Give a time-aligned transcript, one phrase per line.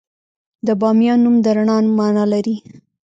[0.67, 2.55] د بامیان نوم د رڼا مانا لري